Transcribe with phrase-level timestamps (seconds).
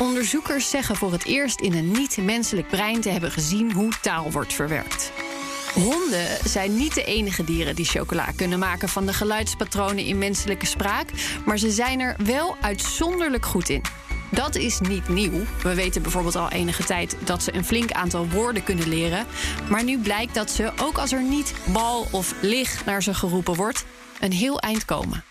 [0.00, 4.52] Onderzoekers zeggen voor het eerst in een niet-menselijk brein te hebben gezien hoe taal wordt
[4.52, 5.12] verwerkt.
[5.74, 10.66] Honden zijn niet de enige dieren die chocola kunnen maken van de geluidspatronen in menselijke
[10.66, 11.10] spraak,
[11.46, 13.82] maar ze zijn er wel uitzonderlijk goed in.
[14.30, 15.44] Dat is niet nieuw.
[15.62, 19.26] We weten bijvoorbeeld al enige tijd dat ze een flink aantal woorden kunnen leren.
[19.70, 23.54] Maar nu blijkt dat ze, ook als er niet bal of lig naar ze geroepen
[23.54, 23.84] wordt,
[24.20, 25.24] een heel eind komen.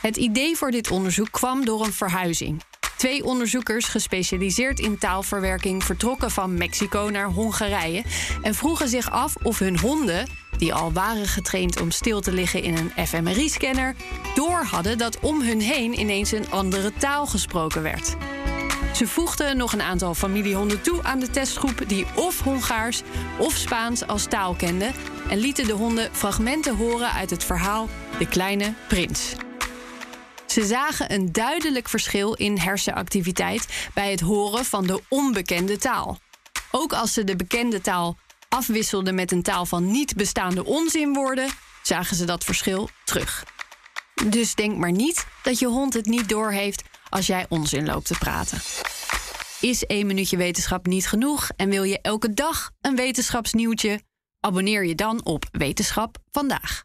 [0.00, 2.62] Het idee voor dit onderzoek kwam door een verhuizing.
[3.04, 8.04] Twee onderzoekers gespecialiseerd in taalverwerking vertrokken van Mexico naar Hongarije
[8.42, 12.62] en vroegen zich af of hun honden, die al waren getraind om stil te liggen
[12.62, 13.94] in een fMRI-scanner,
[14.34, 18.16] door hadden dat om hun heen ineens een andere taal gesproken werd.
[18.94, 23.02] Ze voegden nog een aantal familiehonden toe aan de testgroep die of Hongaars
[23.38, 24.92] of Spaans als taal kenden
[25.28, 29.34] en lieten de honden fragmenten horen uit het verhaal De Kleine Prins.
[30.54, 36.18] Ze zagen een duidelijk verschil in hersenactiviteit bij het horen van de onbekende taal.
[36.70, 38.16] Ook als ze de bekende taal
[38.48, 41.48] afwisselden met een taal van niet bestaande onzinwoorden,
[41.82, 43.44] zagen ze dat verschil terug.
[44.28, 48.18] Dus denk maar niet dat je hond het niet doorheeft als jij onzin loopt te
[48.18, 48.58] praten.
[49.60, 54.00] Is één minuutje wetenschap niet genoeg en wil je elke dag een wetenschapsnieuwtje?
[54.40, 56.84] Abonneer je dan op Wetenschap vandaag.